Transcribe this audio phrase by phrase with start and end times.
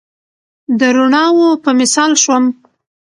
[0.79, 2.45] د روڼاوو په مثال شوم